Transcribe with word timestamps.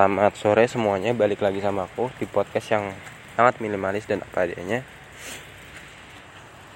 Selamat 0.00 0.32
sore 0.32 0.64
semuanya, 0.64 1.12
balik 1.12 1.44
lagi 1.44 1.60
sama 1.60 1.84
aku 1.84 2.08
di 2.16 2.24
podcast 2.24 2.72
yang 2.72 2.88
sangat 3.36 3.60
minimalis 3.60 4.08
dan 4.08 4.24
apa 4.24 4.48
adanya. 4.48 4.80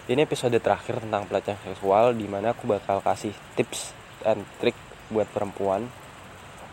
Ini 0.05 0.29
episode 0.29 0.61
terakhir 0.61 1.01
tentang 1.01 1.25
pelecehan 1.25 1.57
seksual 1.65 2.13
di 2.13 2.29
mana 2.29 2.53
aku 2.53 2.69
bakal 2.69 3.01
kasih 3.01 3.33
tips 3.57 3.97
and 4.29 4.45
trik 4.61 4.77
buat 5.09 5.25
perempuan 5.33 5.89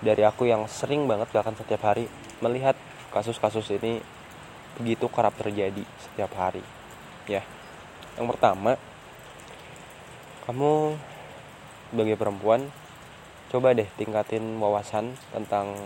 dari 0.04 0.28
aku 0.28 0.44
yang 0.44 0.68
sering 0.68 1.08
banget 1.08 1.32
bahkan 1.32 1.56
setiap 1.56 1.88
hari 1.88 2.12
melihat 2.44 2.76
kasus-kasus 3.16 3.72
ini 3.72 4.04
begitu 4.76 5.08
kerap 5.08 5.32
terjadi 5.40 5.88
setiap 6.04 6.36
hari. 6.36 6.68
Ya. 7.32 7.48
Yang 8.20 8.28
pertama, 8.28 8.76
kamu 10.52 11.00
sebagai 11.96 12.20
perempuan 12.20 12.68
coba 13.56 13.72
deh 13.72 13.88
tingkatin 13.96 14.60
wawasan 14.60 15.16
tentang 15.32 15.80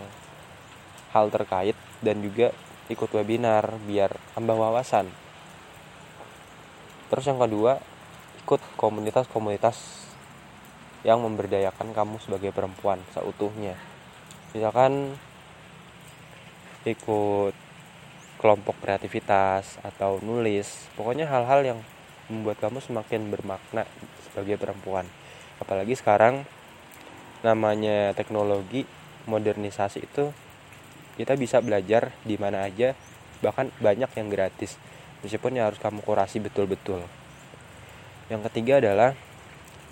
hal 1.15 1.31
terkait 1.31 1.79
dan 2.03 2.19
juga 2.19 2.51
ikut 2.91 3.07
webinar 3.15 3.79
biar 3.87 4.11
tambah 4.35 4.59
wawasan. 4.59 5.07
Terus 7.07 7.25
yang 7.31 7.39
kedua, 7.39 7.79
ikut 8.43 8.59
komunitas-komunitas 8.75 10.03
yang 11.07 11.23
memberdayakan 11.23 11.95
kamu 11.95 12.19
sebagai 12.19 12.51
perempuan 12.51 12.99
seutuhnya. 13.15 13.79
Misalkan 14.51 15.15
ikut 16.83 17.55
kelompok 18.37 18.75
kreativitas 18.83 19.79
atau 19.81 20.21
nulis, 20.21 20.91
pokoknya 20.93 21.25
hal-hal 21.25 21.61
yang 21.63 21.79
membuat 22.29 22.61
kamu 22.61 22.81
semakin 22.81 23.31
bermakna 23.31 23.87
sebagai 24.29 24.57
perempuan. 24.59 25.05
Apalagi 25.61 25.95
sekarang 25.95 26.43
namanya 27.45 28.11
teknologi 28.17 28.85
modernisasi 29.29 30.05
itu 30.05 30.33
kita 31.15 31.39
bisa 31.39 31.63
belajar 31.63 32.11
di 32.27 32.35
mana 32.35 32.67
aja 32.67 32.95
bahkan 33.39 33.71
banyak 33.79 34.11
yang 34.15 34.27
gratis. 34.27 34.75
Meskipun 35.23 35.57
ya 35.57 35.67
harus 35.67 35.79
kamu 35.81 36.03
kurasi 36.03 36.43
betul-betul. 36.43 37.01
Yang 38.27 38.41
ketiga 38.51 38.83
adalah 38.83 39.17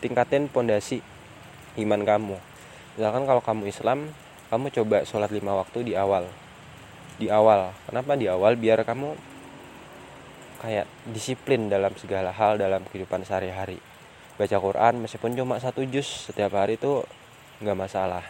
tingkatin 0.04 0.52
pondasi 0.52 1.00
iman 1.80 2.02
kamu. 2.04 2.38
Misalkan 3.00 3.24
kalau 3.26 3.42
kamu 3.42 3.72
Islam 3.72 4.12
kamu 4.54 4.70
coba 4.70 4.98
sholat 5.08 5.34
lima 5.34 5.58
waktu 5.58 5.82
di 5.82 5.94
awal. 5.98 6.30
Di 7.18 7.32
awal. 7.32 7.74
Kenapa 7.90 8.14
di 8.14 8.30
awal? 8.30 8.54
Biar 8.60 8.86
kamu 8.86 9.18
kayak 10.62 10.88
disiplin 11.12 11.68
dalam 11.68 11.92
segala 12.00 12.32
hal 12.32 12.62
dalam 12.62 12.86
kehidupan 12.88 13.26
sehari-hari. 13.26 13.82
Baca 14.38 14.58
Quran 14.58 15.04
meskipun 15.04 15.38
cuma 15.38 15.60
satu 15.60 15.86
juz 15.86 16.30
setiap 16.30 16.58
hari 16.58 16.78
itu 16.78 17.06
nggak 17.62 17.78
masalah. 17.78 18.26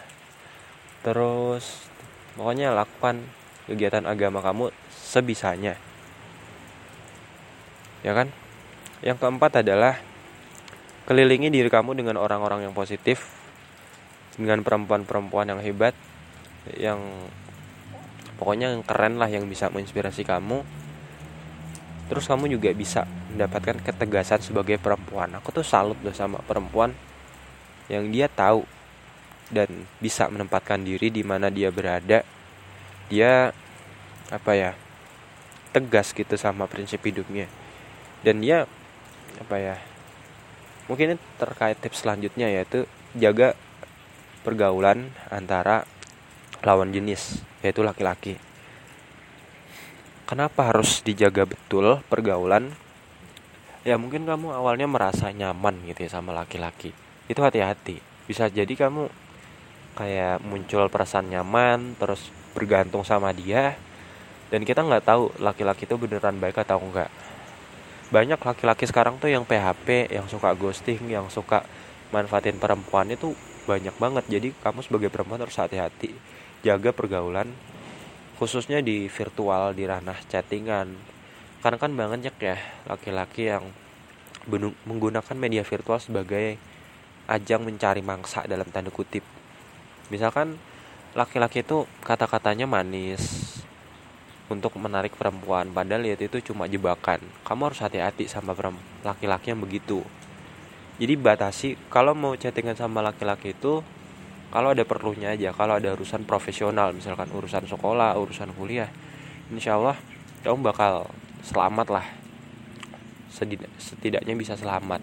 Terus 1.04 1.84
pokoknya 2.34 2.74
lakukan 2.74 3.24
kegiatan 3.66 4.04
agama 4.04 4.44
kamu 4.44 4.70
sebisanya. 4.90 5.78
Ya 8.04 8.12
kan? 8.12 8.28
Yang 9.00 9.16
keempat 9.20 9.64
adalah 9.64 9.96
kelilingi 11.08 11.48
diri 11.48 11.68
kamu 11.68 11.96
dengan 11.96 12.20
orang-orang 12.20 12.64
yang 12.64 12.74
positif 12.76 13.24
dengan 14.34 14.60
perempuan-perempuan 14.66 15.52
yang 15.52 15.60
hebat 15.62 15.94
yang 16.74 16.98
pokoknya 18.40 18.72
yang 18.74 18.82
keren 18.82 19.20
lah 19.20 19.28
yang 19.28 19.46
bisa 19.46 19.68
menginspirasi 19.70 20.24
kamu. 20.24 20.64
Terus 22.04 22.28
kamu 22.28 22.52
juga 22.52 22.68
bisa 22.76 23.08
mendapatkan 23.32 23.80
ketegasan 23.80 24.44
sebagai 24.44 24.76
perempuan. 24.76 25.32
Aku 25.40 25.52
tuh 25.52 25.64
salut 25.64 25.96
loh 26.04 26.12
sama 26.12 26.40
perempuan 26.44 26.92
yang 27.88 28.08
dia 28.12 28.28
tahu 28.28 28.64
dan 29.52 29.68
bisa 30.00 30.28
menempatkan 30.28 30.80
diri 30.84 31.12
di 31.12 31.20
mana 31.26 31.52
dia 31.52 31.68
berada. 31.68 32.24
Dia 33.12 33.52
apa 34.32 34.52
ya 34.56 34.72
tegas 35.74 36.14
gitu 36.14 36.38
sama 36.38 36.64
prinsip 36.70 37.02
hidupnya. 37.04 37.50
Dan 38.24 38.40
dia 38.40 38.64
apa 39.40 39.56
ya 39.58 39.76
mungkin 40.86 41.16
terkait 41.40 41.80
tips 41.80 42.04
selanjutnya 42.04 42.48
yaitu 42.52 42.84
jaga 43.16 43.56
pergaulan 44.44 45.08
antara 45.32 45.88
lawan 46.60 46.92
jenis 46.92 47.40
yaitu 47.64 47.80
laki-laki. 47.80 48.36
Kenapa 50.24 50.72
harus 50.72 51.04
dijaga 51.04 51.44
betul 51.44 52.00
pergaulan? 52.08 52.72
Ya 53.84 54.00
mungkin 54.00 54.24
kamu 54.24 54.56
awalnya 54.56 54.88
merasa 54.88 55.28
nyaman 55.28 55.84
gitu 55.84 56.08
ya 56.08 56.10
sama 56.16 56.32
laki-laki. 56.32 56.96
Itu 57.28 57.44
hati-hati. 57.44 58.00
Bisa 58.24 58.48
jadi 58.48 58.72
kamu 58.72 59.12
kayak 59.94 60.42
muncul 60.42 60.86
perasaan 60.90 61.30
nyaman 61.30 61.94
terus 61.98 62.30
bergantung 62.54 63.02
sama 63.06 63.30
dia 63.34 63.78
dan 64.50 64.62
kita 64.62 64.82
nggak 64.82 65.06
tahu 65.06 65.30
laki-laki 65.42 65.86
itu 65.86 65.94
beneran 65.98 66.38
baik 66.38 66.62
atau 66.62 66.78
enggak 66.78 67.10
banyak 68.14 68.38
laki-laki 68.38 68.86
sekarang 68.86 69.18
tuh 69.18 69.26
yang 69.26 69.42
PHP 69.42 70.12
yang 70.14 70.30
suka 70.30 70.54
ghosting 70.54 71.02
yang 71.08 71.26
suka 71.32 71.66
manfaatin 72.14 72.62
perempuan 72.62 73.10
itu 73.10 73.34
banyak 73.66 73.96
banget. 73.98 74.24
Jadi 74.30 74.48
kamu 74.62 74.86
sebagai 74.86 75.10
perempuan 75.10 75.42
harus 75.42 75.58
hati-hati 75.58 76.14
jaga 76.62 76.94
pergaulan 76.94 77.50
khususnya 78.38 78.78
di 78.86 79.10
virtual 79.10 79.74
di 79.74 79.82
ranah 79.90 80.14
chattingan. 80.30 80.94
Karena 81.58 81.78
kan 81.80 81.90
banyak 81.90 82.34
ya 82.38 82.56
laki-laki 82.86 83.50
yang 83.50 83.66
menggunakan 84.86 85.34
media 85.34 85.66
virtual 85.66 85.98
sebagai 85.98 86.60
ajang 87.26 87.66
mencari 87.66 88.04
mangsa 88.04 88.44
dalam 88.44 88.68
tanda 88.68 88.92
kutip 88.92 89.33
misalkan 90.08 90.56
laki-laki 91.14 91.62
itu 91.62 91.86
kata-katanya 92.02 92.66
manis 92.66 93.54
untuk 94.50 94.76
menarik 94.76 95.16
perempuan 95.16 95.70
padahal 95.72 96.04
lihat 96.04 96.20
itu 96.20 96.52
cuma 96.52 96.68
jebakan. 96.68 97.22
Kamu 97.46 97.72
harus 97.72 97.80
hati-hati 97.80 98.28
sama 98.28 98.52
laki-laki 99.06 99.54
yang 99.54 99.62
begitu. 99.62 100.04
Jadi 101.00 101.14
batasi 101.18 101.68
kalau 101.88 102.14
mau 102.14 102.36
chattingan 102.36 102.76
sama 102.78 103.02
laki-laki 103.02 103.56
itu 103.56 103.82
kalau 104.54 104.70
ada 104.70 104.86
perlunya 104.86 105.34
aja 105.34 105.50
kalau 105.50 105.74
ada 105.74 105.90
urusan 105.90 106.22
profesional 106.22 106.94
misalkan 106.94 107.26
urusan 107.34 107.66
sekolah 107.66 108.14
urusan 108.14 108.54
kuliah 108.54 108.86
insya 109.50 109.74
Allah 109.74 109.98
kamu 110.46 110.60
bakal 110.60 111.08
selamat 111.40 111.88
lah. 111.90 112.06
Setidaknya 113.80 114.38
bisa 114.38 114.54
selamat. 114.54 115.02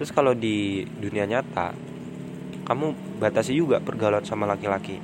Terus 0.00 0.10
kalau 0.10 0.34
di 0.34 0.82
dunia 0.98 1.28
nyata 1.28 1.93
kamu 2.64 3.20
batasi 3.20 3.52
juga 3.52 3.78
pergaulan 3.80 4.24
sama 4.24 4.48
laki-laki. 4.48 4.96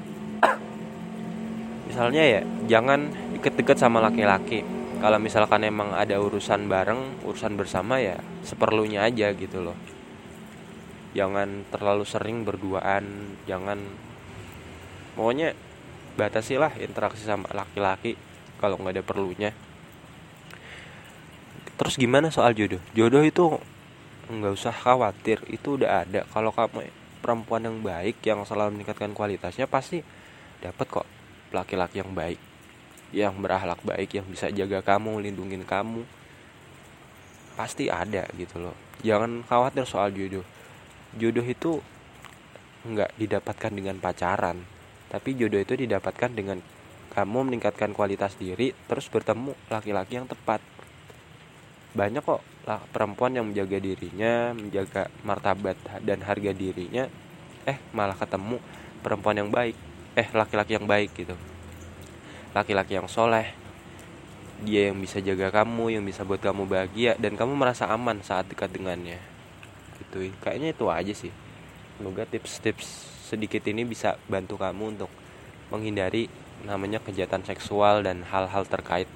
Misalnya 1.91 2.23
ya 2.23 2.41
jangan 2.71 3.13
deket-deket 3.37 3.77
sama 3.77 4.01
laki-laki. 4.01 4.65
Kalau 5.01 5.17
misalkan 5.17 5.65
emang 5.65 5.97
ada 5.97 6.21
urusan 6.21 6.69
bareng 6.69 7.25
urusan 7.25 7.57
bersama 7.57 8.01
ya 8.01 8.21
seperlunya 8.45 9.05
aja 9.05 9.33
gitu 9.33 9.65
loh. 9.65 9.77
Jangan 11.17 11.67
terlalu 11.73 12.05
sering 12.07 12.45
berduaan 12.47 13.35
jangan 13.49 13.81
pokoknya 15.19 15.57
batasilah 16.15 16.77
interaksi 16.79 17.25
sama 17.25 17.49
laki-laki 17.51 18.15
kalau 18.61 18.77
nggak 18.77 19.01
ada 19.01 19.05
perlunya. 19.05 19.51
Terus 21.81 21.97
gimana 21.97 22.29
soal 22.29 22.53
jodoh? 22.53 22.81
Jodoh 22.93 23.25
itu 23.25 23.57
nggak 24.29 24.53
usah 24.53 24.71
khawatir 24.71 25.41
itu 25.49 25.81
udah 25.81 26.05
ada. 26.05 26.29
Kalau 26.29 26.53
kamu 26.53 27.00
perempuan 27.21 27.65
yang 27.65 27.79
baik 27.85 28.19
yang 28.25 28.43
selalu 28.49 28.81
meningkatkan 28.81 29.13
kualitasnya 29.13 29.69
pasti 29.69 30.01
dapat 30.65 30.87
kok 30.89 31.07
laki-laki 31.55 32.01
yang 32.01 32.13
baik. 32.17 32.41
Yang 33.11 33.35
berakhlak 33.43 33.81
baik 33.85 34.11
yang 34.17 34.27
bisa 34.27 34.49
jaga 34.51 34.81
kamu 34.83 35.23
lindungin 35.23 35.63
kamu. 35.63 36.03
Pasti 37.55 37.93
ada 37.93 38.25
gitu 38.35 38.59
loh. 38.59 38.77
Jangan 39.05 39.45
khawatir 39.45 39.85
soal 39.85 40.11
jodoh. 40.17 40.47
Jodoh 41.15 41.45
itu 41.45 41.81
nggak 42.81 43.21
didapatkan 43.21 43.73
dengan 43.77 44.01
pacaran 44.01 44.65
tapi 45.11 45.35
jodoh 45.35 45.59
itu 45.59 45.75
didapatkan 45.75 46.31
dengan 46.31 46.63
kamu 47.11 47.51
meningkatkan 47.51 47.91
kualitas 47.91 48.39
diri 48.39 48.71
terus 48.87 49.11
bertemu 49.11 49.59
laki-laki 49.67 50.23
yang 50.23 50.31
tepat. 50.31 50.63
Banyak 51.99 52.23
kok 52.23 52.39
lah 52.69 52.81
perempuan 52.93 53.33
yang 53.33 53.49
menjaga 53.49 53.81
dirinya 53.81 54.53
menjaga 54.53 55.09
martabat 55.25 55.81
dan 56.05 56.21
harga 56.21 56.53
dirinya 56.53 57.09
eh 57.65 57.79
malah 57.97 58.17
ketemu 58.17 58.61
perempuan 59.01 59.37
yang 59.41 59.49
baik 59.49 59.77
eh 60.19 60.29
laki-laki 60.35 60.77
yang 60.77 60.85
baik 60.85 61.11
gitu. 61.17 61.37
Laki-laki 62.51 62.99
yang 62.99 63.07
soleh 63.07 63.55
dia 64.61 64.93
yang 64.93 65.01
bisa 65.01 65.25
jaga 65.25 65.49
kamu 65.49 65.97
yang 65.97 66.05
bisa 66.05 66.21
buat 66.21 66.43
kamu 66.43 66.69
bahagia 66.69 67.17
dan 67.17 67.33
kamu 67.33 67.57
merasa 67.57 67.89
aman 67.89 68.21
saat 68.21 68.45
dekat 68.51 68.69
dengannya. 68.75 69.17
Gitu 69.97 70.35
kayaknya 70.43 70.77
itu 70.77 70.85
aja 70.91 71.15
sih. 71.17 71.33
Semoga 71.97 72.29
tips-tips 72.29 72.87
sedikit 73.31 73.63
ini 73.71 73.87
bisa 73.87 74.19
bantu 74.27 74.59
kamu 74.61 74.99
untuk 74.99 75.13
menghindari 75.71 76.27
namanya 76.67 77.01
kejahatan 77.01 77.47
seksual 77.47 78.05
dan 78.05 78.27
hal-hal 78.27 78.67
terkait 78.69 79.09